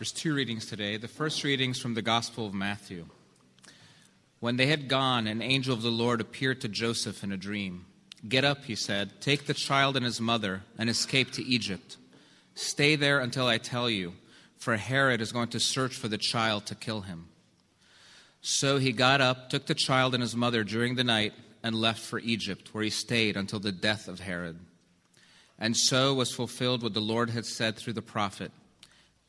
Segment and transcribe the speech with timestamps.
[0.00, 0.96] There's two readings today.
[0.96, 3.04] The first reading is from the Gospel of Matthew.
[4.38, 7.84] When they had gone, an angel of the Lord appeared to Joseph in a dream.
[8.26, 11.98] Get up, he said, take the child and his mother and escape to Egypt.
[12.54, 14.14] Stay there until I tell you,
[14.56, 17.28] for Herod is going to search for the child to kill him.
[18.40, 22.00] So he got up, took the child and his mother during the night, and left
[22.00, 24.60] for Egypt, where he stayed until the death of Herod.
[25.58, 28.50] And so was fulfilled what the Lord had said through the prophet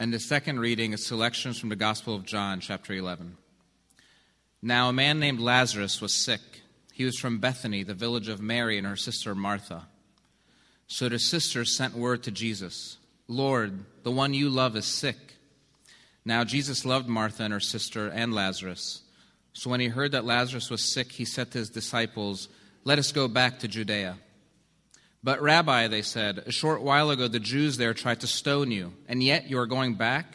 [0.00, 3.36] And the second reading is selections from the Gospel of John, chapter 11.
[4.62, 6.40] Now, a man named Lazarus was sick.
[6.90, 9.88] He was from Bethany, the village of Mary and her sister Martha.
[10.86, 12.96] So the sisters sent word to Jesus
[13.28, 15.34] Lord, the one you love is sick.
[16.24, 19.02] Now, Jesus loved Martha and her sister and Lazarus.
[19.52, 22.48] So when he heard that Lazarus was sick, he said to his disciples,
[22.84, 24.16] Let us go back to Judea.
[25.22, 28.94] But, Rabbi, they said, a short while ago the Jews there tried to stone you,
[29.06, 30.26] and yet you are going back?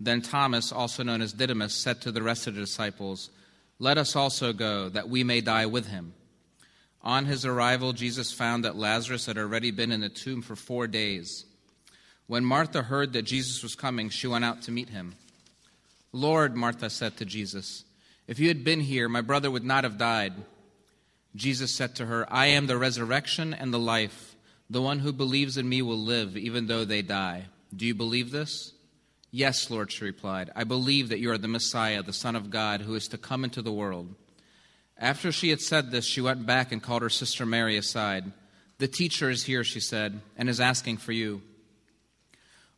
[0.00, 3.30] Then Thomas, also known as Didymus, said to the rest of the disciples,
[3.78, 6.14] Let us also go, that we may die with him.
[7.02, 10.86] On his arrival, Jesus found that Lazarus had already been in the tomb for four
[10.86, 11.44] days.
[12.26, 15.14] When Martha heard that Jesus was coming, she went out to meet him.
[16.12, 17.84] Lord, Martha said to Jesus,
[18.26, 20.32] if you had been here, my brother would not have died.
[21.36, 24.34] Jesus said to her, I am the resurrection and the life.
[24.68, 27.44] The one who believes in me will live, even though they die.
[27.74, 28.72] Do you believe this?
[29.30, 30.50] Yes, Lord, she replied.
[30.56, 33.44] I believe that you are the Messiah, the Son of God, who is to come
[33.44, 34.14] into the world.
[34.98, 38.32] After she had said this, she went back and called her sister Mary aside.
[38.78, 41.42] The teacher is here, she said, and is asking for you.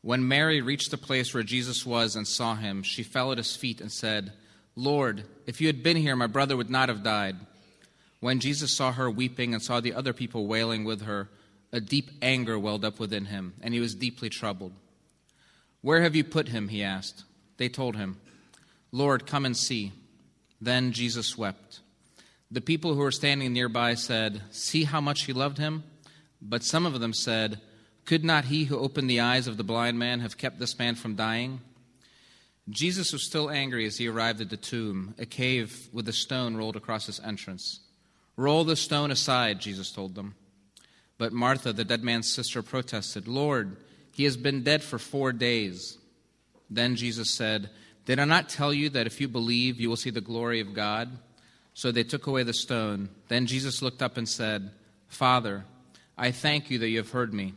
[0.01, 3.55] When Mary reached the place where Jesus was and saw him, she fell at his
[3.55, 4.33] feet and said,
[4.75, 7.37] Lord, if you had been here, my brother would not have died.
[8.21, 11.29] When Jesus saw her weeping and saw the other people wailing with her,
[11.73, 14.73] a deep anger welled up within him, and he was deeply troubled.
[15.83, 16.69] Where have you put him?
[16.69, 17.25] he asked.
[17.57, 18.19] They told him,
[18.91, 19.93] Lord, come and see.
[20.61, 21.81] Then Jesus wept.
[22.51, 25.85] The people who were standing nearby said, See how much he loved him?
[26.41, 27.61] But some of them said,
[28.07, 30.95] Could not he who opened the eyes of the blind man have kept this man
[30.95, 31.61] from dying?
[32.71, 36.57] Jesus was still angry as he arrived at the tomb, a cave with a stone
[36.57, 37.81] rolled across its entrance.
[38.39, 40.35] Roll the stone aside, Jesus told them.
[41.19, 43.77] But Martha, the dead man's sister, protested, Lord,
[44.13, 45.99] he has been dead for four days.
[46.71, 47.69] Then Jesus said,
[48.07, 50.73] Did I not tell you that if you believe, you will see the glory of
[50.73, 51.11] God?
[51.75, 53.11] So they took away the stone.
[53.29, 54.71] Then Jesus looked up and said,
[55.09, 55.65] Father,
[56.17, 57.53] I thank you that you have heard me.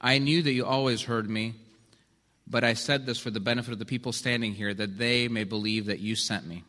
[0.00, 1.54] I knew that you always heard me
[2.46, 5.44] but I said this for the benefit of the people standing here, that they may
[5.44, 6.64] believe that you sent me.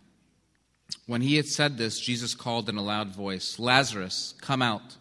[1.05, 4.97] When he had said this, Jesus called in a loud voice, Lazarus, come out.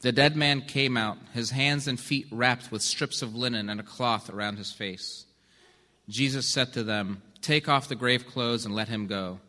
[0.00, 3.78] The dead man came out, his hands and feet wrapped with strips of linen and
[3.80, 5.26] a cloth around his face.
[6.08, 9.40] Jesus said to them, Take off the grave clothes and let him go.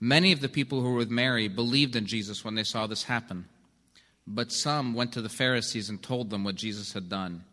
[0.00, 3.04] Many of the people who were with Mary believed in Jesus when they saw this
[3.04, 3.46] happen.
[4.26, 7.44] But some went to the Pharisees and told them what Jesus had done.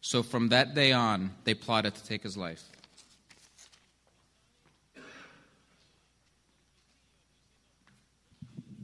[0.00, 2.62] So from that day on, they plotted to take his life.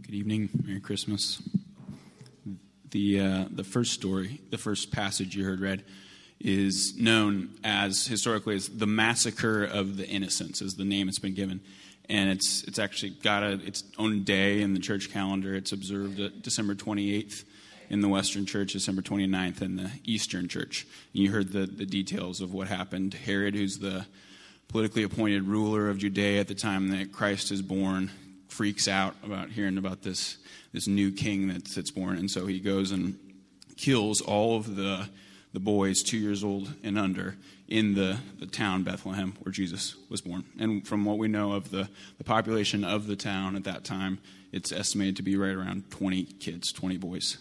[0.06, 0.50] Good evening.
[0.66, 1.41] Merry Christmas.
[2.91, 5.82] The, uh, the first story, the first passage you heard read,
[6.38, 11.32] is known as historically as the massacre of the innocents, is the name it's been
[11.32, 11.62] given.
[12.10, 15.54] And it's, it's actually got a, its own day in the church calendar.
[15.54, 17.44] It's observed December 28th
[17.88, 20.87] in the Western Church, December 29th, in the Eastern Church.
[21.14, 23.14] And you heard the, the details of what happened.
[23.14, 24.05] Herod, who's the
[24.69, 28.11] politically appointed ruler of Judea at the time that Christ is born,
[28.55, 30.39] freaks out about hearing about this,
[30.73, 32.17] this new king that's, that's born.
[32.17, 33.19] And so he goes and
[33.77, 35.09] kills all of the,
[35.53, 37.37] the boys two years old and under
[37.67, 40.45] in the, the town Bethlehem where Jesus was born.
[40.59, 44.21] And from what we know of the, the population of the town at that time,
[44.53, 47.39] it's estimated to be right around 20 kids, 20 boys.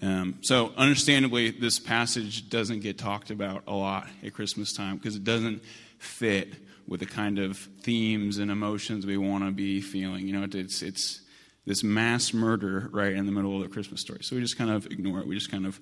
[0.00, 5.16] Um, so, understandably, this passage doesn't get talked about a lot at Christmas time because
[5.16, 5.60] it doesn't
[5.98, 6.54] fit
[6.88, 10.26] with the kind of themes and emotions we want to be feeling.
[10.26, 11.20] You know, it's it's
[11.66, 14.20] this mass murder right in the middle of the Christmas story.
[14.22, 15.26] So we just kind of ignore it.
[15.26, 15.78] We just kind of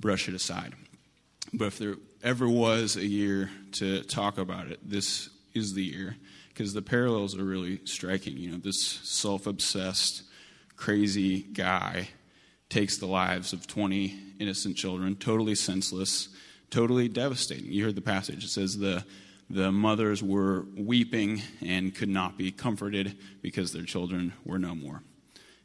[0.00, 0.72] brush it aside.
[1.52, 6.16] But if there ever was a year to talk about it, this is the year
[6.48, 8.36] because the parallels are really striking.
[8.38, 10.22] You know, this self obsessed,
[10.76, 12.08] crazy guy
[12.70, 16.30] takes the lives of 20 innocent children, totally senseless,
[16.70, 17.70] totally devastating.
[17.70, 18.44] You heard the passage.
[18.44, 19.04] It says the,
[19.48, 25.02] the mothers were weeping and could not be comforted because their children were no more.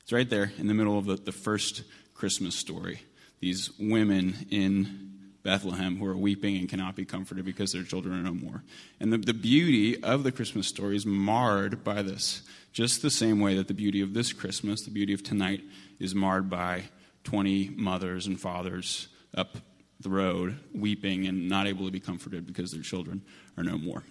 [0.01, 1.83] It's right there in the middle of the, the first
[2.13, 3.01] Christmas story.
[3.39, 5.11] These women in
[5.43, 8.63] Bethlehem who are weeping and cannot be comforted because their children are no more.
[8.99, 12.43] And the, the beauty of the Christmas story is marred by this,
[12.73, 15.61] just the same way that the beauty of this Christmas, the beauty of tonight,
[15.99, 16.83] is marred by
[17.23, 19.57] 20 mothers and fathers up
[20.03, 23.21] the road weeping and not able to be comforted because their children
[23.57, 24.03] are no more.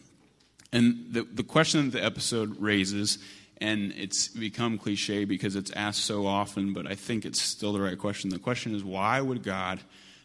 [0.73, 3.19] And the, the question that the episode raises,
[3.61, 7.81] and it's become cliche because it's asked so often, but I think it's still the
[7.81, 8.31] right question.
[8.31, 9.81] The question is why would God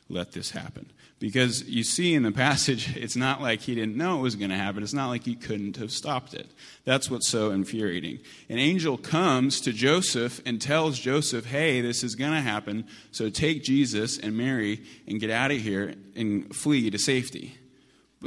[0.08, 0.92] let this happen?
[1.18, 4.50] Because you see in the passage, it's not like he didn't know it was going
[4.50, 4.84] to happen.
[4.84, 6.52] It's not like he couldn't have stopped it.
[6.84, 8.20] That's what's so infuriating.
[8.50, 13.30] An angel comes to Joseph and tells Joseph, hey, this is going to happen, so
[13.30, 17.58] take Jesus and Mary and get out of here and flee to safety.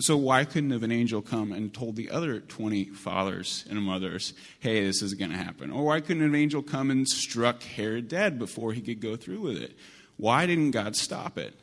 [0.01, 4.33] So why couldn't have an angel come and told the other 20 fathers and mothers,
[4.61, 5.73] hey, this is going to happen?
[5.73, 9.41] Or why couldn't an angel come and struck Herod dead before he could go through
[9.41, 9.77] with it?
[10.17, 11.55] Why didn't God stop it?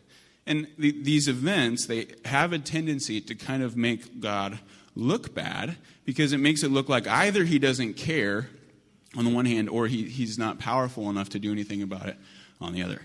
[0.47, 4.59] And the, these events, they have a tendency to kind of make God
[4.95, 8.47] look bad because it makes it look like either he doesn't care
[9.17, 12.17] on the one hand or he, he's not powerful enough to do anything about it
[12.61, 13.01] on the other.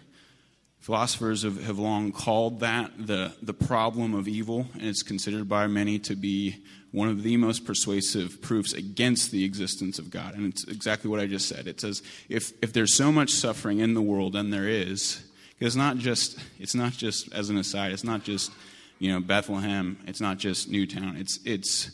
[0.81, 5.67] Philosophers have, have long called that the, the problem of evil, and it's considered by
[5.67, 6.57] many to be
[6.91, 10.35] one of the most persuasive proofs against the existence of God.
[10.35, 11.67] And it's exactly what I just said.
[11.69, 15.23] It says if, if there's so much suffering in the world, and there is,
[15.61, 18.51] it's not just, it's not just, as an aside, it's not just,
[18.99, 19.99] you know, Bethlehem.
[20.07, 21.17] It's not just Newtown.
[21.17, 21.91] It's, it's,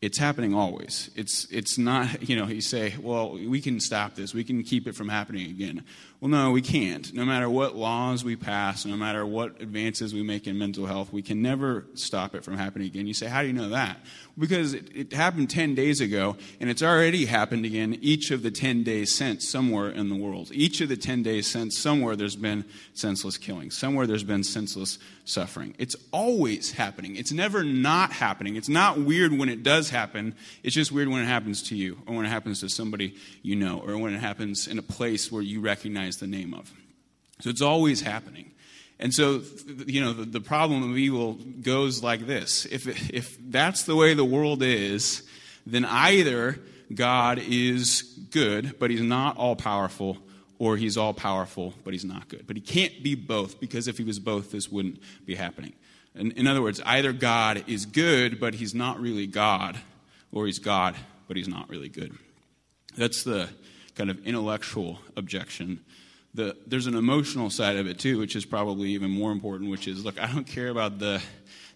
[0.00, 1.10] it's happening always.
[1.14, 4.34] It's, it's not, you know, you say, well, we can stop this.
[4.34, 5.84] We can keep it from happening again.
[6.20, 7.14] Well, no, we can't.
[7.14, 11.14] No matter what laws we pass, no matter what advances we make in mental health,
[11.14, 13.06] we can never stop it from happening again.
[13.06, 14.00] You say, how do you know that?
[14.38, 18.50] Because it, it happened 10 days ago, and it's already happened again each of the
[18.50, 20.50] 10 days since somewhere in the world.
[20.52, 24.98] Each of the 10 days since somewhere there's been senseless killing, somewhere there's been senseless
[25.24, 25.74] suffering.
[25.78, 27.16] It's always happening.
[27.16, 28.56] It's never not happening.
[28.56, 30.34] It's not weird when it does happen.
[30.62, 33.56] It's just weird when it happens to you, or when it happens to somebody you
[33.56, 36.72] know, or when it happens in a place where you recognize the name of.
[37.40, 38.50] So it's always happening.
[38.98, 39.42] And so,
[39.86, 42.66] you know, the, the problem of evil goes like this.
[42.66, 45.22] If, if that's the way the world is,
[45.66, 46.58] then either
[46.94, 50.18] God is good, but he's not all powerful,
[50.58, 52.46] or he's all powerful, but he's not good.
[52.46, 55.72] But he can't be both, because if he was both, this wouldn't be happening.
[56.14, 59.78] In, in other words, either God is good, but he's not really God,
[60.30, 60.94] or he's God,
[61.26, 62.12] but he's not really good.
[62.96, 63.48] That's the
[64.00, 65.80] kind of intellectual objection
[66.34, 69.88] the, there's an emotional side of it too, which is probably even more important, which
[69.88, 71.20] is look, I don't care about the,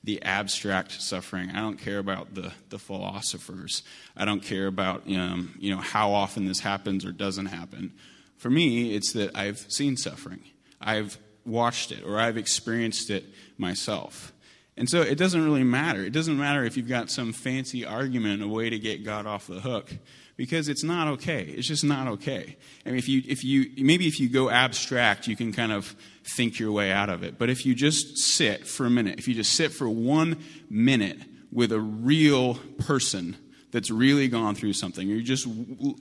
[0.05, 1.50] the abstract suffering.
[1.50, 3.82] I don't care about the, the philosophers.
[4.17, 7.93] I don't care about um, you know, how often this happens or doesn't happen.
[8.37, 10.41] For me, it's that I've seen suffering,
[10.81, 13.25] I've watched it, or I've experienced it
[13.59, 14.32] myself.
[14.76, 16.00] And so it doesn't really matter.
[16.02, 19.47] It doesn't matter if you've got some fancy argument, a way to get God off
[19.47, 19.93] the hook
[20.37, 21.43] because it's not okay.
[21.43, 22.57] It's just not okay.
[22.85, 25.95] I mean, if you, if you, maybe if you go abstract, you can kind of
[26.25, 27.38] think your way out of it.
[27.38, 31.19] But if you just sit for a minute, if you just sit for one minute
[31.53, 33.37] with a real person
[33.71, 35.47] that's really gone through something, you just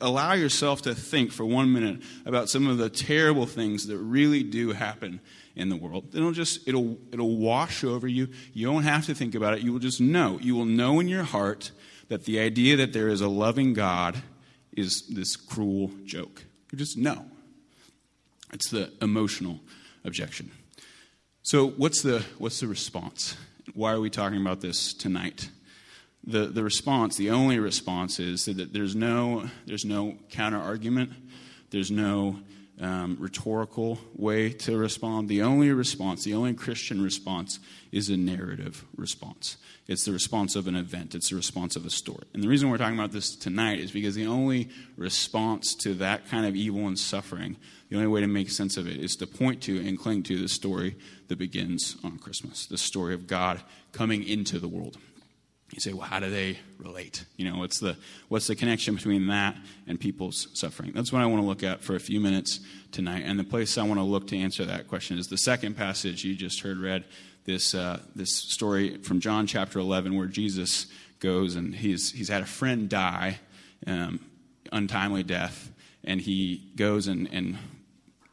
[0.02, 4.44] allow yourself to think for one minute about some of the terrible things that really
[4.44, 5.20] do happen
[5.56, 6.16] in the world.
[6.16, 8.30] It'll just it'll it'll wash over you.
[8.54, 9.62] You don't have to think about it.
[9.62, 10.40] You will just know.
[10.42, 11.72] You will know in your heart
[12.14, 14.22] that the idea that there is a loving God
[14.72, 16.44] is this cruel joke.
[16.72, 17.26] You just know.
[18.54, 19.60] It's the emotional
[20.06, 20.52] objection.
[21.42, 23.36] So, what's the, what's the response?
[23.74, 25.50] Why are we talking about this tonight?
[26.24, 31.14] The, the response, the only response is that there's no, there's no counter argument,
[31.72, 32.42] there's no
[32.80, 35.30] um, rhetorical way to respond.
[35.30, 37.60] The only response, the only Christian response,
[37.92, 39.58] is a narrative response.
[39.86, 42.24] It's the response of an event, it's the response of a story.
[42.34, 46.30] And the reason we're talking about this tonight is because the only response to that
[46.30, 47.58] kind of evil and suffering,
[47.90, 50.40] the only way to make sense of it, is to point to and cling to
[50.40, 50.96] the story
[51.28, 53.62] that begins on Christmas the story of God
[53.92, 54.98] coming into the world.
[55.74, 57.26] You say, well, how do they relate?
[57.36, 57.98] You know, what's the,
[58.30, 60.92] what's the connection between that and people's suffering?
[60.94, 62.60] That's what I want to look at for a few minutes
[62.92, 63.24] tonight.
[63.26, 66.24] And the place I want to look to answer that question is the second passage
[66.24, 67.06] you just heard read,
[67.46, 70.88] this, uh, this story from John chapter 11, where Jesus
[71.20, 73.40] goes and he's, he's had a friend die,
[73.88, 74.20] um,
[74.72, 75.72] untimely death,
[76.04, 77.58] and he goes and, and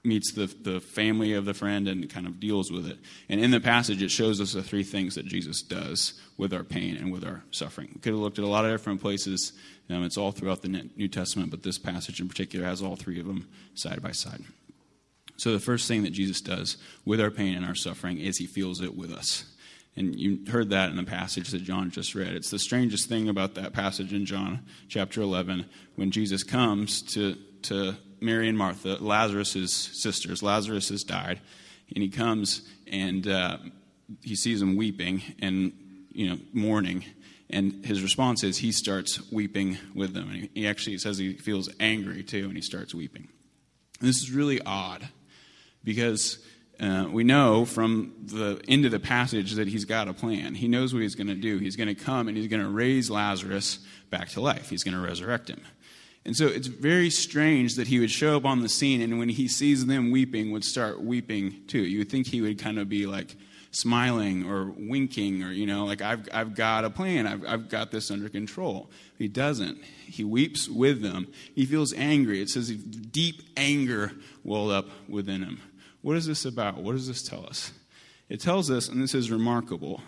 [0.03, 2.99] meets the, the family of the friend and kind of deals with it.
[3.29, 6.65] And in the passage, it shows us the three things that Jesus does with our
[6.65, 7.91] pain and with our suffering.
[7.95, 9.53] We could have looked at a lot of different places.
[9.91, 13.21] Um, it's all throughout the New Testament, but this passage in particular has all three
[13.21, 14.43] of them side by side.
[15.41, 18.45] So, the first thing that Jesus does with our pain and our suffering is he
[18.45, 19.47] feels it with us.
[19.97, 22.35] And you heard that in the passage that John just read.
[22.35, 25.65] It's the strangest thing about that passage in John chapter 11
[25.97, 30.43] when Jesus comes to, to Mary and Martha, Lazarus' sisters.
[30.43, 31.41] Lazarus has died,
[31.95, 33.57] and he comes and uh,
[34.21, 35.73] he sees them weeping and
[36.13, 37.03] you know mourning,
[37.49, 40.29] and his response is he starts weeping with them.
[40.29, 43.29] And he, he actually says he feels angry too, and he starts weeping.
[44.01, 45.09] And this is really odd
[45.85, 46.39] because.
[46.79, 50.55] Uh, we know from the end of the passage that he's got a plan.
[50.55, 51.59] He knows what he's going to do.
[51.59, 54.71] He's going to come and he's going to raise Lazarus back to life.
[54.71, 55.61] He's going to resurrect him.
[56.25, 59.29] And so it's very strange that he would show up on the scene and when
[59.29, 61.81] he sees them weeping, would start weeping too.
[61.81, 63.37] You would think he would kind of be like
[63.73, 67.91] smiling or winking or, you know, like, I've, I've got a plan, I've, I've got
[67.91, 68.91] this under control.
[69.19, 69.83] He doesn't.
[70.07, 71.29] He weeps with them.
[71.55, 72.43] He feels angry.
[72.43, 74.13] It says deep anger
[74.45, 75.61] welled up within him.
[76.03, 76.79] What is this about?
[76.79, 77.73] What does this tell us?
[78.29, 80.01] It tells us, and this is remarkable,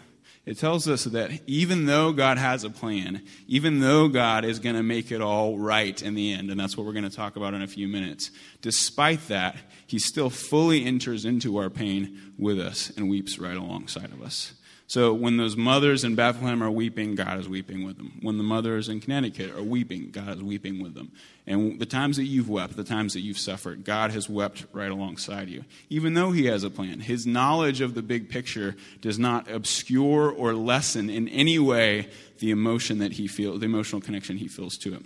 [0.45, 4.75] it tells us that even though God has a plan, even though God is going
[4.75, 7.37] to make it all right in the end, and that's what we're going to talk
[7.37, 8.31] about in a few minutes,
[8.61, 9.57] despite that,
[9.87, 14.55] He still fully enters into our pain with us and weeps right alongside of us.
[14.87, 18.19] So when those mothers in Bethlehem are weeping, God is weeping with them.
[18.21, 21.12] When the mothers in Connecticut are weeping, God is weeping with them.
[21.47, 24.91] And the times that you've wept, the times that you've suffered, God has wept right
[24.91, 25.65] alongside you.
[25.89, 30.31] Even though He has a plan, His knowledge of the big picture does not obscure
[30.31, 32.09] or lessen in any way
[32.41, 35.03] the emotion that He feels, the emotional connection He feels to it.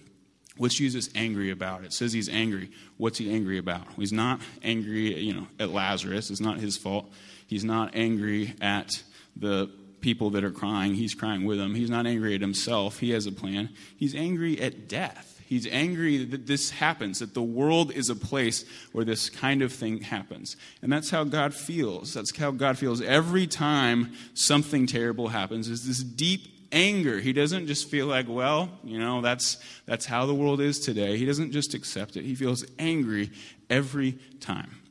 [0.57, 1.85] What's Jesus angry about?
[1.85, 2.71] It says he's angry.
[2.97, 3.87] What's he angry about?
[3.97, 6.31] He's not angry, you know, at Lazarus.
[6.31, 7.13] It's not his fault.
[7.47, 9.03] He's not angry at
[9.37, 10.95] the people that are crying.
[10.95, 11.75] He's crying with them.
[11.75, 12.99] He's not angry at himself.
[12.99, 13.71] He has a plan.
[13.97, 15.41] He's angry at death.
[15.47, 19.73] He's angry that this happens, that the world is a place where this kind of
[19.73, 20.57] thing happens.
[20.83, 22.15] And that's how God feels.
[22.15, 27.21] That's how God feels every time something terrible happens, is this deep anger.
[27.21, 31.17] He doesn't just feel like, well, you know, that's, that's how the world is today.
[31.17, 32.25] He doesn't just accept it.
[32.25, 33.31] He feels angry
[33.71, 34.83] every time.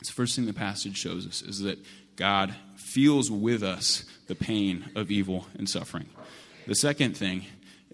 [0.00, 1.78] It's the first thing the passage shows us is that
[2.16, 2.54] God
[2.94, 6.06] feels with us the pain of evil and suffering.
[6.68, 7.44] The second thing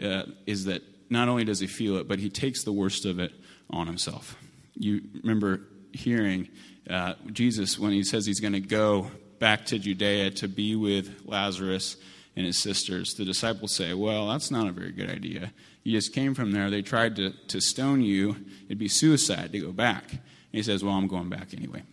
[0.03, 3.19] uh, is that not only does he feel it, but he takes the worst of
[3.19, 3.33] it
[3.71, 4.37] on himself.
[4.75, 6.49] You remember hearing
[6.89, 11.23] uh, Jesus when he says he's going to go back to Judea to be with
[11.25, 11.97] Lazarus
[12.37, 13.15] and his sisters.
[13.15, 15.51] The disciples say, Well, that's not a very good idea.
[15.83, 16.69] You just came from there.
[16.69, 18.37] They tried to, to stone you.
[18.67, 20.11] It'd be suicide to go back.
[20.11, 20.21] And
[20.53, 21.85] he says, Well, I'm going back anyway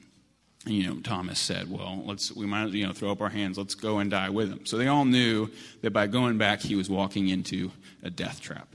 [0.67, 3.57] you know, Thomas said, "Well, let's we might you know throw up our hands.
[3.57, 5.49] Let's go and die with him." So they all knew
[5.81, 7.71] that by going back, he was walking into
[8.03, 8.67] a death trap.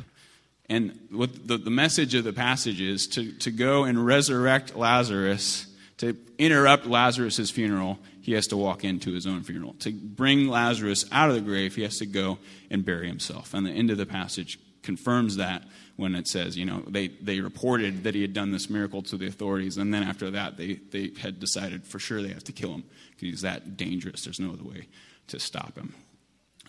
[0.69, 5.67] And what the, the message of the passage is to, to go and resurrect Lazarus,
[5.99, 9.75] to interrupt Lazarus' funeral, he has to walk into his own funeral.
[9.81, 12.39] To bring Lazarus out of the grave, he has to go
[12.71, 13.53] and bury himself.
[13.53, 15.65] And the end of the passage confirms that
[15.97, 19.17] when it says, you know, they, they reported that he had done this miracle to
[19.17, 22.53] the authorities, and then after that, they, they had decided for sure they have to
[22.53, 24.25] kill him because he's that dangerous.
[24.25, 24.89] There's no other way
[25.29, 25.95] to stop him.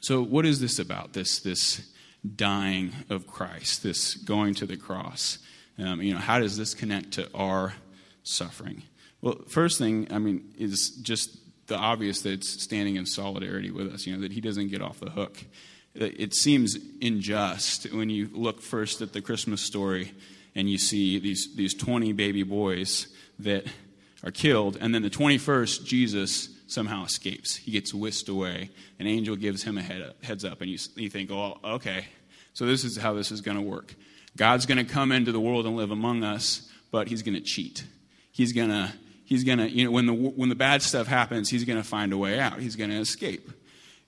[0.01, 1.13] So, what is this about?
[1.13, 1.89] This, this
[2.36, 5.39] dying of Christ, this going to the cross.
[5.79, 7.74] Um, you know, how does this connect to our
[8.24, 8.84] suffering?
[9.22, 13.93] Well, first thing, I mean, is just the obvious that it's standing in solidarity with
[13.93, 15.43] us, you know, that he doesn't get off the hook
[15.95, 20.13] it seems unjust when you look first at the Christmas story
[20.55, 23.07] and you see these, these 20 baby boys
[23.39, 23.65] that
[24.23, 27.55] are killed, and then the 21st, Jesus somehow escapes.
[27.55, 28.69] He gets whisked away.
[29.00, 32.05] An angel gives him a head heads up, and you, you think, oh, okay,
[32.53, 33.95] so this is how this is going to work.
[34.35, 37.41] God's going to come into the world and live among us, but he's going to
[37.41, 37.83] cheat.
[38.31, 38.91] He's going to,
[39.25, 41.88] he's going to, you know, when the, when the bad stuff happens, he's going to
[41.88, 42.59] find a way out.
[42.59, 43.51] He's going to escape.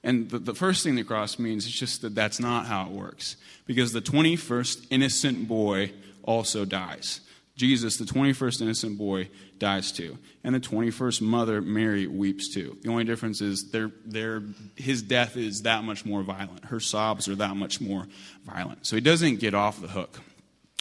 [0.05, 2.91] And the, the first thing the cross means is just that that's not how it
[2.91, 3.37] works.
[3.65, 5.91] Because the 21st innocent boy
[6.23, 7.21] also dies.
[7.55, 10.19] Jesus, the 21st innocent boy, dies too.
[10.43, 12.77] And the 21st mother, Mary, weeps too.
[12.83, 14.43] The only difference is they're, they're,
[14.75, 16.65] his death is that much more violent.
[16.65, 18.07] Her sobs are that much more
[18.45, 18.85] violent.
[18.85, 20.21] So he doesn't get off the hook.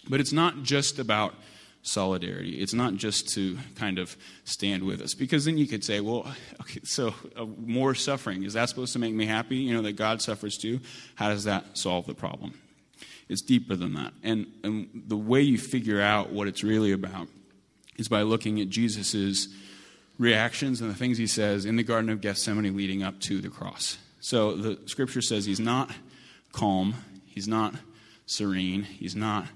[0.06, 1.34] But it's not just about
[1.84, 2.58] solidarity.
[2.60, 5.14] It's not just to kind of stand with us.
[5.14, 6.26] Because then you could say, well,
[6.62, 8.42] okay, so uh, more suffering.
[8.42, 9.56] Is that supposed to make me happy?
[9.56, 10.80] You know, that God suffers too?
[11.14, 12.58] How does that solve the problem?
[13.28, 14.12] It's deeper than that.
[14.22, 17.28] And, and the way you figure out what it's really about
[17.96, 19.48] is by looking at Jesus'
[20.18, 23.48] reactions and the things he says in the Garden of Gethsemane leading up to the
[23.48, 23.98] cross.
[24.20, 25.90] So the scripture says he's not
[26.52, 26.94] calm,
[27.26, 27.74] he's not
[28.26, 29.46] serene, he's not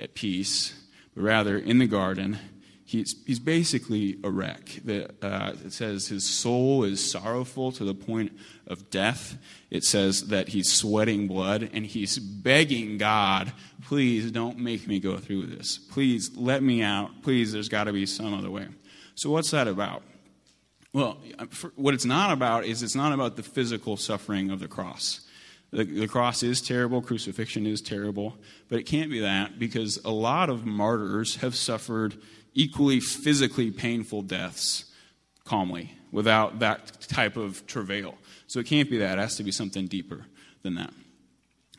[0.00, 0.74] at peace,
[1.14, 2.38] rather in the garden,
[2.84, 4.80] he's, he's basically a wreck.
[4.84, 8.32] The, uh, it says his soul is sorrowful to the point
[8.66, 9.38] of death.
[9.70, 13.52] It says that he's sweating blood and he's begging God,
[13.82, 15.78] please don't make me go through this.
[15.78, 17.22] Please let me out.
[17.22, 18.68] Please, there's got to be some other way.
[19.14, 20.02] So, what's that about?
[20.92, 21.18] Well,
[21.74, 25.26] what it's not about is it's not about the physical suffering of the cross.
[25.72, 28.36] The, the, cross is terrible, crucifixion is terrible,
[28.68, 32.14] but it can't be that because a lot of martyrs have suffered
[32.54, 34.84] equally physically painful deaths
[35.44, 38.16] calmly without that type of travail.
[38.46, 39.18] So it can't be that.
[39.18, 40.26] It has to be something deeper
[40.62, 40.92] than that.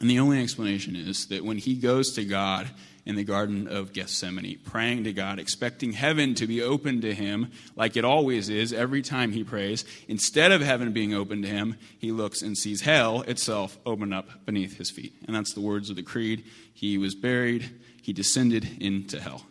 [0.01, 2.69] And the only explanation is that when he goes to God
[3.05, 7.51] in the Garden of Gethsemane, praying to God, expecting heaven to be open to him,
[7.75, 11.77] like it always is every time he prays, instead of heaven being open to him,
[11.99, 15.13] he looks and sees hell itself open up beneath his feet.
[15.27, 16.43] And that's the words of the Creed.
[16.73, 17.69] He was buried,
[18.01, 19.43] he descended into hell.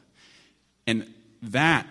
[0.86, 1.86] And that,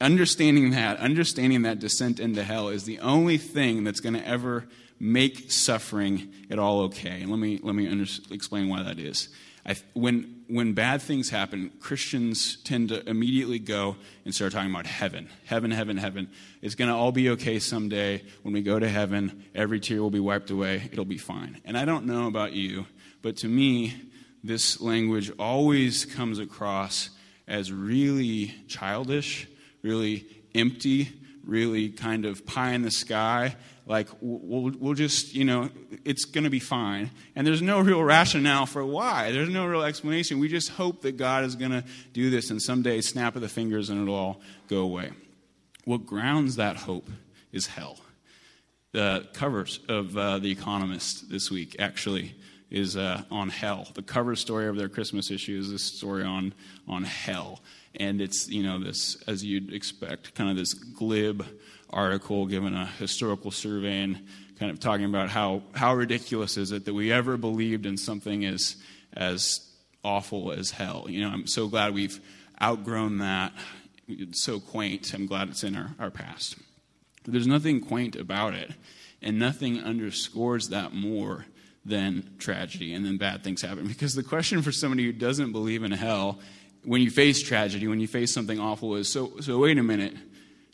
[0.00, 4.66] understanding that, understanding that descent into hell is the only thing that's going to ever
[4.98, 7.22] make suffering at all okay.
[7.22, 9.28] And let me, let me under, explain why that is.
[9.66, 14.86] I, when, when bad things happen, Christians tend to immediately go and start talking about
[14.86, 15.28] heaven.
[15.44, 16.30] Heaven, heaven, heaven.
[16.62, 18.22] It's going to all be okay someday.
[18.42, 20.88] When we go to heaven, every tear will be wiped away.
[20.92, 21.60] It'll be fine.
[21.64, 22.86] And I don't know about you,
[23.22, 23.94] but to me,
[24.44, 27.10] this language always comes across
[27.48, 29.48] as really childish,
[29.82, 31.08] really empty,
[31.46, 33.56] really kind of pie in the sky.
[33.86, 35.70] Like, we'll, we'll just, you know,
[36.04, 37.10] it's going to be fine.
[37.36, 39.30] And there's no real rationale for why.
[39.30, 40.40] There's no real explanation.
[40.40, 43.48] We just hope that God is going to do this and someday snap of the
[43.48, 45.12] fingers and it'll all go away.
[45.84, 47.08] What grounds that hope
[47.52, 47.98] is hell.
[48.92, 52.34] The covers of uh, The Economist this week actually
[52.70, 53.86] is uh, on hell.
[53.94, 56.54] The cover story of their Christmas issue is this story on,
[56.88, 57.62] on hell.
[57.96, 61.46] And it's, you know, this, as you'd expect, kind of this glib
[61.90, 64.26] article given a historical survey and
[64.58, 68.44] kind of talking about how, how ridiculous is it that we ever believed in something
[68.44, 68.76] as,
[69.12, 69.66] as
[70.04, 71.06] awful as hell.
[71.08, 72.20] You know, I'm so glad we've
[72.62, 73.52] outgrown that.
[74.08, 75.12] It's so quaint.
[75.14, 76.56] I'm glad it's in our, our past.
[77.24, 78.70] But there's nothing quaint about it,
[79.20, 81.46] and nothing underscores that more
[81.84, 83.86] than tragedy and then bad things happen.
[83.86, 86.40] Because the question for somebody who doesn't believe in hell,
[86.86, 90.14] when you face tragedy, when you face something awful, is so, so wait a minute,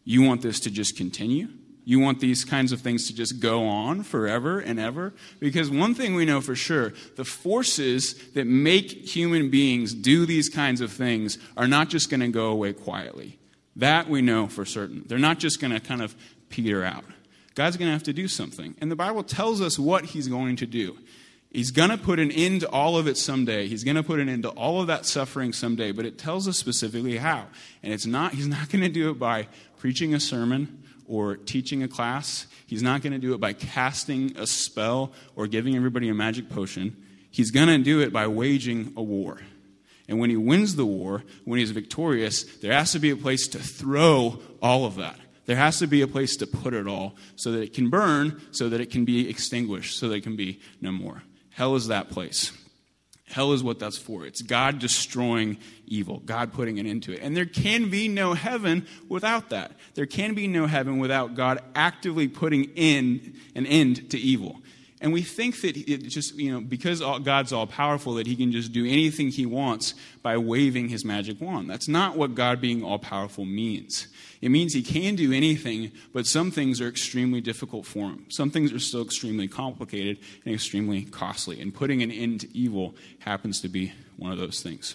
[0.04, 1.48] you want this to just continue?
[1.84, 5.14] You want these kinds of things to just go on forever and ever?
[5.40, 10.48] Because one thing we know for sure the forces that make human beings do these
[10.48, 13.38] kinds of things are not just going to go away quietly.
[13.74, 15.04] That we know for certain.
[15.06, 16.14] They're not just going to kind of
[16.50, 17.04] peter out.
[17.54, 18.74] God's going to have to do something.
[18.80, 20.98] And the Bible tells us what he's going to do.
[21.52, 23.68] He's going to put an end to all of it someday.
[23.68, 26.48] He's going to put an end to all of that suffering someday, but it tells
[26.48, 27.46] us specifically how.
[27.82, 31.82] And it's not he's not going to do it by preaching a sermon or teaching
[31.82, 32.46] a class.
[32.66, 36.48] He's not going to do it by casting a spell or giving everybody a magic
[36.48, 36.96] potion.
[37.30, 39.40] He's going to do it by waging a war.
[40.08, 43.46] And when he wins the war, when he's victorious, there has to be a place
[43.48, 45.18] to throw all of that.
[45.44, 48.40] There has to be a place to put it all so that it can burn,
[48.52, 51.22] so that it can be extinguished, so that it can be no more.
[51.54, 52.52] Hell is that place.
[53.32, 54.26] Hell is what that's for.
[54.26, 57.20] It's God destroying evil, God putting an end to it.
[57.22, 59.72] And there can be no heaven without that.
[59.94, 64.60] There can be no heaven without God actively putting in an end to evil.
[65.02, 68.52] And we think that it just, you know, because God's all powerful, that he can
[68.52, 71.68] just do anything he wants by waving his magic wand.
[71.68, 74.06] That's not what God being all powerful means.
[74.40, 78.26] It means he can do anything, but some things are extremely difficult for him.
[78.30, 81.60] Some things are still extremely complicated and extremely costly.
[81.60, 84.94] And putting an end to evil happens to be one of those things.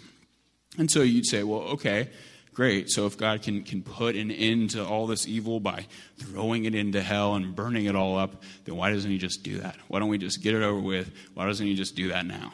[0.78, 2.10] And so you'd say, well, okay,
[2.58, 2.90] great.
[2.90, 5.86] So if God can, can put an end to all this evil by
[6.18, 9.60] throwing it into hell and burning it all up, then why doesn't He just do
[9.60, 9.76] that?
[9.90, 11.14] Why don't we just get it over with?
[11.36, 12.52] Why doesn't He just do that now?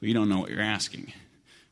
[0.00, 1.12] Well, you don't know what you're asking.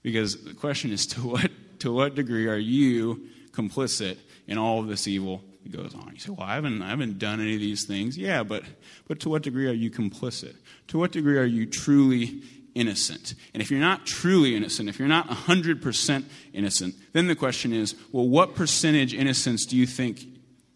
[0.01, 4.17] Because the question is to what to what degree are you complicit
[4.47, 6.13] in all of this evil that goes on?
[6.13, 8.17] You say, well, I haven't, I haven't done any of these things.
[8.17, 8.63] Yeah, but,
[9.09, 10.55] but to what degree are you complicit?
[10.89, 12.43] To what degree are you truly
[12.75, 13.35] innocent?
[13.53, 17.95] And if you're not truly innocent, if you're not 100% innocent, then the question is,
[18.13, 20.25] well, what percentage innocence do you think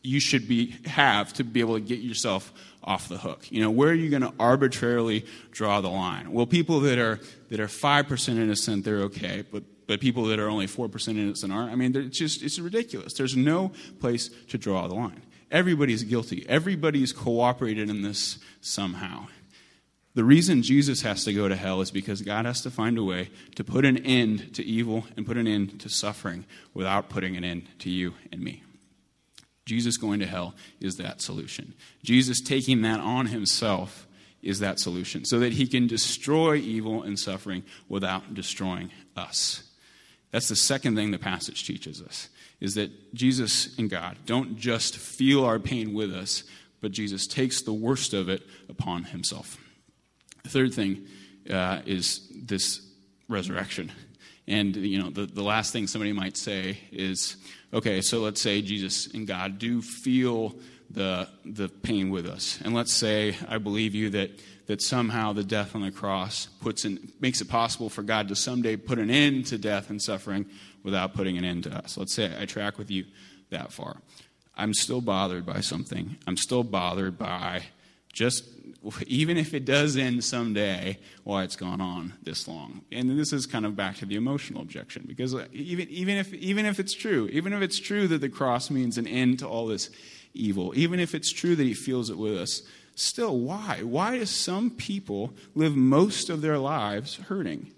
[0.03, 3.51] you should be, have to be able to get yourself off the hook?
[3.51, 6.33] You know, where are you going to arbitrarily draw the line?
[6.33, 10.49] Well, people that are, that are 5% innocent, they're okay, but but people that are
[10.49, 11.71] only 4% innocent aren't.
[11.71, 13.15] I mean, it's just, it's ridiculous.
[13.15, 15.23] There's no place to draw the line.
[15.51, 16.45] Everybody's guilty.
[16.49, 19.29] Everybody's cooperated in this somehow.
[20.17, 23.05] The reason Jesus has to go to hell is because God has to find a
[23.05, 27.37] way to put an end to evil and put an end to suffering without putting
[27.37, 28.63] an end to you and me.
[29.67, 31.75] Jesus going to hell is that solution.
[32.03, 34.07] Jesus taking that on himself
[34.41, 39.65] is that solution so that he can destroy evil and suffering without destroying us.
[40.31, 44.97] That's the second thing the passage teaches us is that Jesus and God don't just
[44.97, 46.43] feel our pain with us,
[46.81, 49.59] but Jesus takes the worst of it upon himself.
[50.47, 51.07] The third thing
[51.51, 52.81] uh, is this
[53.29, 53.91] resurrection.
[54.47, 57.37] And, you know, the, the last thing somebody might say is,
[57.75, 60.55] okay, so let's say Jesus and God do feel
[60.89, 62.61] the, the pain with us.
[62.65, 64.31] And let's say I believe you that
[64.67, 68.37] that somehow the death on the cross puts in, makes it possible for God to
[68.37, 70.47] someday put an end to death and suffering
[70.83, 71.97] without putting an end to us.
[71.97, 73.05] Let's say I track with you
[73.51, 73.99] that far.
[74.57, 76.17] I'm still bothered by something.
[76.27, 77.63] I'm still bothered by
[78.17, 78.45] just,
[79.07, 82.81] even if it does end someday, why it's gone on this long.
[82.91, 86.33] And this is kind of back to the emotional objection, because uh, even, even, if,
[86.33, 89.47] even if it's true, even if it's true that the cross means an end to
[89.47, 89.91] all this
[90.33, 92.63] evil, even if it's true that he feels it with us,
[92.99, 93.83] Still, why?
[93.83, 97.71] Why do some people live most of their lives hurting?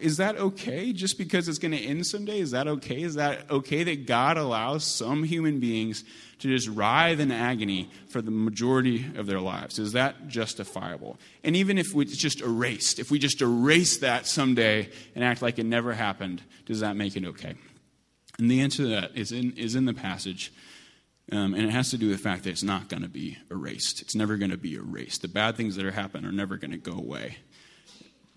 [0.00, 2.38] Is that okay just because it's going to end someday?
[2.38, 3.02] Is that okay?
[3.02, 6.04] Is that okay that God allows some human beings
[6.38, 9.78] to just writhe in agony for the majority of their lives?
[9.78, 11.18] Is that justifiable?
[11.42, 15.58] And even if it's just erased, if we just erase that someday and act like
[15.58, 17.54] it never happened, does that make it okay?
[18.38, 20.52] And the answer to that is in, is in the passage
[21.32, 23.36] um, and it has to do with the fact that it's not going to be
[23.50, 24.00] erased.
[24.00, 25.22] It's never going to be erased.
[25.22, 27.38] The bad things that are happening are never going to go away.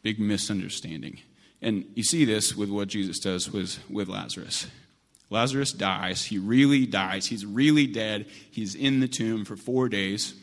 [0.01, 1.19] Big misunderstanding.
[1.61, 4.67] And you see this with what Jesus does with, with Lazarus.
[5.29, 6.25] Lazarus dies.
[6.25, 7.27] He really dies.
[7.27, 8.27] He's really dead.
[8.49, 10.33] He's in the tomb for four days.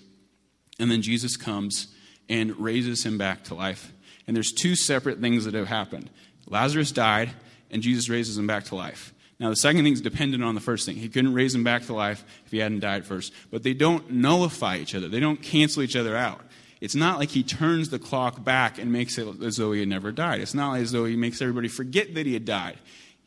[0.79, 1.88] And then Jesus comes
[2.29, 3.92] and raises him back to life.
[4.27, 6.11] And there's two separate things that have happened
[6.49, 7.31] Lazarus died,
[7.73, 9.12] and Jesus raises him back to life.
[9.40, 10.97] Now, the second thing is dependent on the first thing.
[10.97, 13.33] He couldn't raise him back to life if he hadn't died first.
[13.51, 16.40] But they don't nullify each other, they don't cancel each other out.
[16.81, 19.89] It's not like he turns the clock back and makes it as though he had
[19.89, 20.41] never died.
[20.41, 22.79] It's not as though he makes everybody forget that he had died.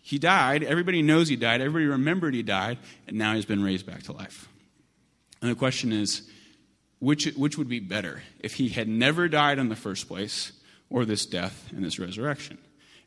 [0.02, 3.86] He died, everybody knows he died, everybody remembered he died, and now he's been raised
[3.86, 4.48] back to life.
[5.42, 6.30] And the question is
[7.00, 8.24] which, which would be better?
[8.40, 10.52] If he had never died in the first place,
[10.90, 12.58] or this death and this resurrection?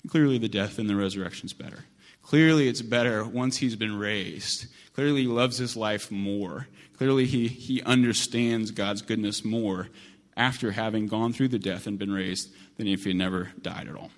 [0.02, 1.84] And clearly, the death and the resurrection is better.
[2.22, 4.66] Clearly, it's better once he's been raised.
[4.94, 6.68] Clearly, he loves his life more.
[6.96, 9.88] Clearly, he, he understands God's goodness more
[10.36, 13.88] after having gone through the death and been raised than if he had never died
[13.88, 14.10] at all.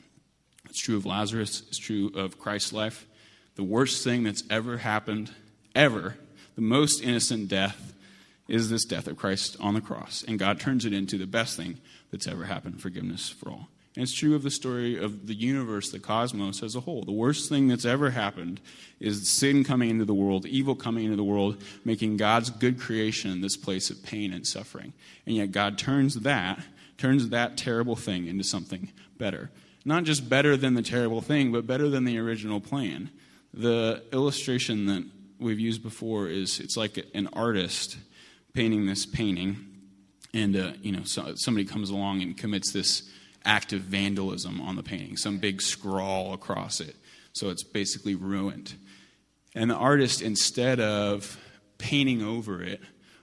[0.66, 3.06] It's true of Lazarus, it's true of Christ's life.
[3.56, 5.32] The worst thing that's ever happened,
[5.74, 6.16] ever,
[6.54, 7.94] the most innocent death,
[8.48, 10.24] is this death of Christ on the cross.
[10.26, 11.78] And God turns it into the best thing
[12.10, 13.68] that's ever happened forgiveness for all.
[13.96, 17.04] And it's true of the story of the universe, the cosmos as a whole.
[17.04, 18.60] The worst thing that's ever happened
[18.98, 23.40] is sin coming into the world, evil coming into the world, making God's good creation
[23.40, 24.94] this place of pain and suffering.
[25.26, 26.60] And yet God turns that,
[26.98, 29.50] turns that terrible thing into something better.
[29.84, 33.10] Not just better than the terrible thing, but better than the original plan.
[33.52, 35.04] The illustration that
[35.38, 37.96] we've used before is it's like an artist
[38.54, 39.56] painting this painting,
[40.32, 43.08] and uh, you know so, somebody comes along and commits this
[43.44, 46.96] act of vandalism on the painting, some big scrawl across it.
[47.32, 48.74] So it's basically ruined.
[49.54, 51.38] And the artist, instead of
[51.78, 52.80] painting over it,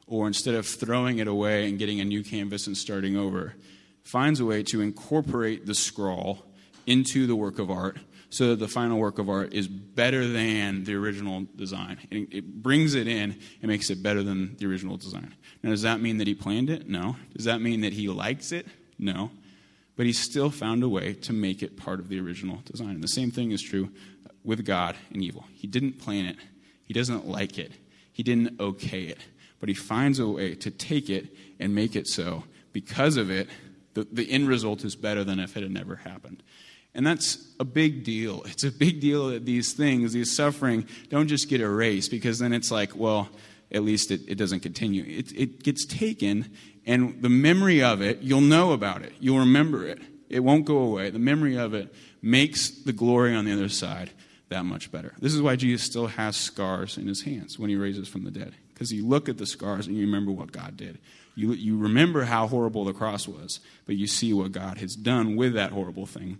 [0.07, 3.55] or instead of throwing it away and getting a new canvas and starting over,
[4.03, 6.45] finds a way to incorporate the scrawl
[6.85, 7.97] into the work of art
[8.29, 11.97] so that the final work of art is better than the original design.
[12.09, 15.33] It, brings it in and makes it better than the original design.
[15.63, 16.87] Now, does that mean that he planned it?
[16.87, 17.17] No.
[17.35, 18.67] Does that mean that he likes it?
[18.97, 19.31] No
[20.01, 22.89] but he still found a way to make it part of the original design.
[22.89, 23.91] And the same thing is true
[24.43, 25.45] with God and evil.
[25.53, 26.37] He didn't plan it,
[26.87, 27.71] he doesn't like it,
[28.11, 29.19] he didn't okay it,
[29.59, 31.27] but he finds a way to take it
[31.59, 32.45] and make it so.
[32.73, 33.47] Because of it,
[33.93, 36.41] the, the end result is better than if it had never happened.
[36.95, 38.41] And that's a big deal.
[38.45, 42.53] It's a big deal that these things, these suffering, don't just get erased because then
[42.53, 43.29] it's like, well,
[43.71, 45.03] at least it, it doesn't continue.
[45.03, 46.51] It, it gets taken,
[46.85, 49.13] and the memory of it, you'll know about it.
[49.19, 50.01] You'll remember it.
[50.29, 51.09] It won't go away.
[51.09, 54.11] The memory of it makes the glory on the other side
[54.49, 55.13] that much better.
[55.19, 58.31] This is why Jesus still has scars in his hands when he raises from the
[58.31, 58.53] dead.
[58.73, 60.99] Because you look at the scars and you remember what God did.
[61.35, 65.35] You, you remember how horrible the cross was, but you see what God has done
[65.35, 66.39] with that horrible thing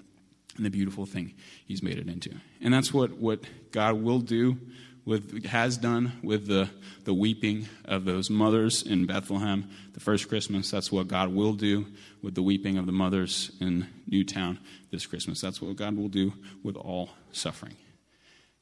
[0.57, 1.33] and the beautiful thing
[1.65, 2.31] he's made it into.
[2.61, 3.39] And that's what, what
[3.71, 4.57] God will do
[5.05, 6.69] with has done with the,
[7.05, 10.69] the weeping of those mothers in Bethlehem the first Christmas.
[10.69, 11.87] That's what God will do
[12.21, 14.59] with the weeping of the mothers in Newtown
[14.91, 15.41] this Christmas.
[15.41, 16.33] That's what God will do
[16.63, 17.75] with all suffering.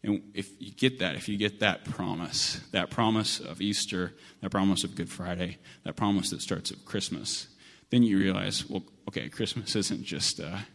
[0.02, 4.50] And if you get that, if you get that promise, that promise of Easter, that
[4.50, 7.48] promise of Good Friday, that promise that starts at Christmas,
[7.90, 10.66] then you realize, well, okay, Christmas isn't just a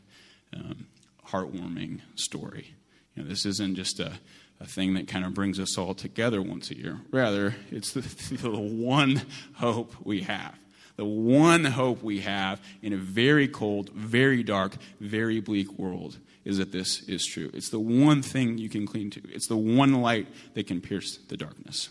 [0.55, 0.87] um,
[1.27, 2.75] heartwarming story.
[3.15, 4.13] You know, this isn't just a,
[4.61, 7.01] a thing that kind of brings us all together once a year.
[7.11, 8.01] Rather, it's the,
[8.37, 9.23] the one
[9.55, 10.55] hope we have.
[10.97, 16.59] The one hope we have in a very cold, very dark, very bleak world is
[16.59, 17.51] that this is true.
[17.53, 21.17] It's the one thing you can cling to, it's the one light that can pierce
[21.17, 21.89] the darkness.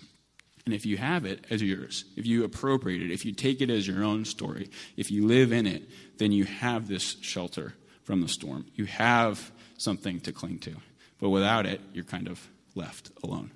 [0.66, 3.70] And if you have it as yours, if you appropriate it, if you take it
[3.70, 7.74] as your own story, if you live in it, then you have this shelter
[8.04, 8.66] from the storm.
[8.76, 10.76] You have something to cling to.
[11.20, 13.52] But without it, you're kind of left alone.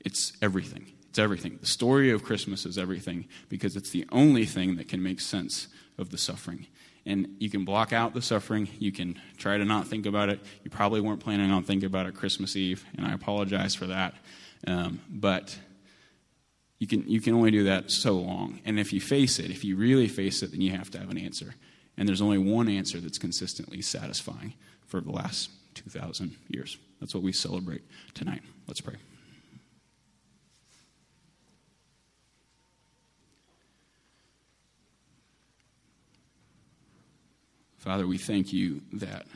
[0.00, 0.92] It's everything.
[1.08, 1.58] It's everything.
[1.60, 5.68] The story of Christmas is everything because it's the only thing that can make sense
[5.98, 6.66] of the suffering.
[7.04, 8.68] And you can block out the suffering.
[8.78, 10.40] You can try to not think about it.
[10.62, 14.14] You probably weren't planning on thinking about it Christmas Eve, and I apologize for that.
[14.66, 15.58] Um, but
[16.78, 18.60] you can, you can only do that so long.
[18.64, 21.10] And if you face it, if you really face it, then you have to have
[21.10, 21.54] an answer.
[21.96, 24.54] And there's only one answer that's consistently satisfying
[24.86, 25.50] for the last
[25.84, 26.76] 2,000 years.
[27.00, 27.82] That's what we celebrate
[28.14, 28.42] tonight.
[28.66, 28.96] Let's pray.
[37.78, 39.26] Father, we thank you that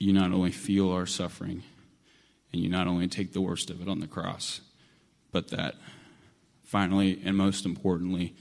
[0.00, 1.62] you not only feel our suffering
[2.52, 4.60] and you not only take the worst of it on the cross,
[5.30, 5.76] but that
[6.64, 8.34] finally and most importantly,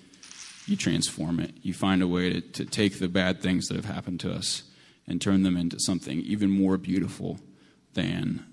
[0.65, 1.51] you transform it.
[1.61, 4.63] You find a way to, to take the bad things that have happened to us
[5.07, 7.39] and turn them into something even more beautiful
[7.93, 8.45] than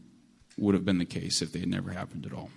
[0.59, 2.51] would have been the case if they had never happened at all.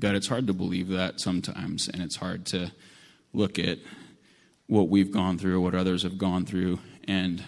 [0.00, 2.70] God, it's hard to believe that sometimes, and it's hard to
[3.32, 3.78] look at
[4.66, 7.42] what we've gone through, what others have gone through, and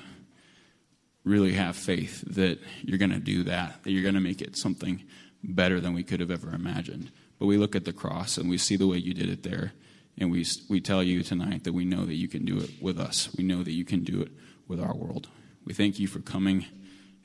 [1.25, 4.57] really have faith that you're going to do that, that you're going to make it
[4.57, 5.05] something
[5.45, 7.11] better than we could have ever imagined.
[7.39, 9.73] But we look at the cross and we see the way you did it there,
[10.19, 12.99] and we, we tell you tonight that we know that you can do it with
[12.99, 13.29] us.
[13.37, 14.33] We know that you can do it
[14.67, 15.29] with our world.
[15.65, 16.67] We thank you for coming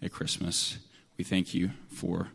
[0.02, 0.78] at Christmas.
[1.18, 2.30] We thank you for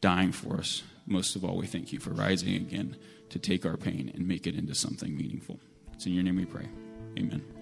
[0.00, 0.82] dying for us.
[1.06, 2.96] Most of all, we thank you for rising again
[3.30, 5.58] to take our pain and make it into something meaningful.
[5.92, 6.68] It's in your name we pray.
[7.18, 7.61] Amen.